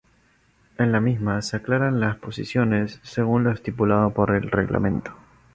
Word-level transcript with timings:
En 0.79 0.91
la 0.91 0.99
misma 0.99 1.43
se 1.43 1.57
aclaran 1.57 1.99
las 1.99 2.15
posiciones 2.15 2.99
según 3.03 3.43
lo 3.43 3.51
estipulado 3.51 4.11
por 4.11 4.31
el 4.33 4.49
reglamento. 4.49 5.13